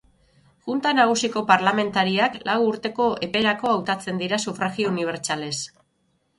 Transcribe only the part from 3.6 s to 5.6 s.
hautatzen dira sufragio unibertsalez.